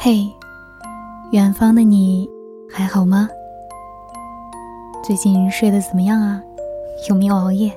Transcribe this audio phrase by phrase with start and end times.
[0.00, 0.32] 嘿，
[1.32, 2.30] 远方的你
[2.70, 3.28] 还好吗？
[5.02, 6.40] 最近睡得怎么样啊？
[7.08, 7.76] 有没有熬夜？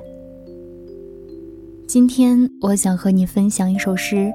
[1.88, 4.32] 今天我想和你分享一首诗，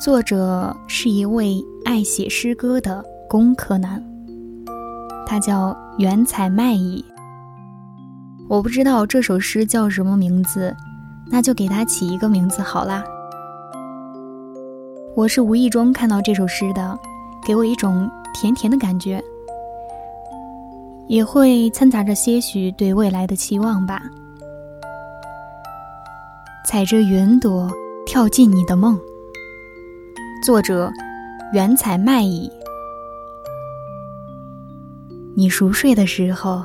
[0.00, 4.04] 作者是一位爱写诗歌的工科男，
[5.28, 7.04] 他叫袁采麦乙。
[8.48, 10.74] 我不知道这首诗叫什么名字，
[11.30, 13.04] 那就给他起一个名字好啦。
[15.18, 16.96] 我是无意中看到这首诗的，
[17.44, 19.20] 给我一种甜甜的感觉，
[21.08, 24.00] 也会掺杂着些许对未来的期望吧。
[26.64, 27.68] 踩着云朵
[28.06, 28.96] 跳进你的梦。
[30.46, 30.88] 作者：
[31.52, 32.48] 原采麦乙。
[35.34, 36.62] 你熟睡的时候，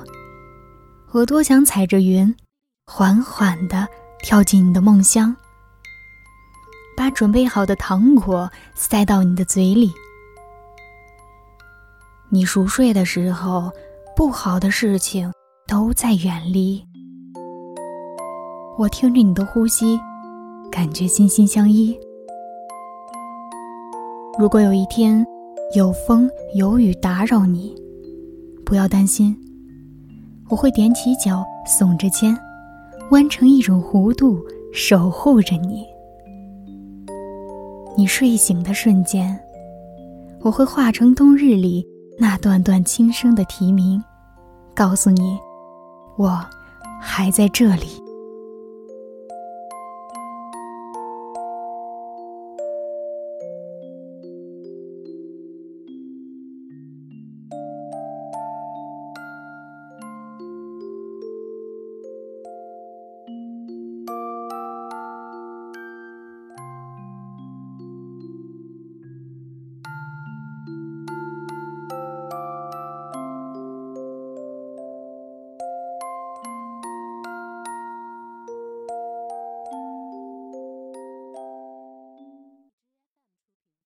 [1.11, 2.31] 我多想踩着云，
[2.85, 3.87] 缓缓地
[4.21, 5.35] 跳进你的梦乡。
[6.95, 9.91] 把准备好的糖果塞到你的嘴里。
[12.29, 13.71] 你熟睡的时候，
[14.15, 15.31] 不好的事情
[15.67, 16.83] 都在远离。
[18.77, 19.99] 我听着你的呼吸，
[20.71, 21.95] 感觉心心相依。
[24.39, 25.23] 如果有一天
[25.75, 27.75] 有风有雨打扰你，
[28.65, 29.37] 不要担心，
[30.49, 32.35] 我会踮起脚，耸着肩，
[33.11, 35.85] 弯成一种弧度，守护着你。
[37.95, 39.39] 你睡醒的瞬间，
[40.41, 41.85] 我会化成冬日里
[42.17, 44.03] 那段段轻声的啼鸣，
[44.73, 45.37] 告诉你，
[46.17, 46.43] 我
[47.01, 47.87] 还在这里。